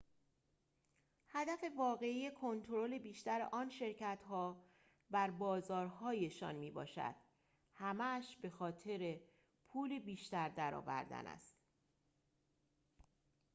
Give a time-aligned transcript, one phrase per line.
[1.27, 4.63] هدف واقعی کنترل بیشتر آن شرکت‌ها
[5.11, 7.15] بر بازارهایشان می‌باشد
[7.73, 9.19] همه‌اش بخاطر
[9.67, 11.55] پول بیشتر درآوردن است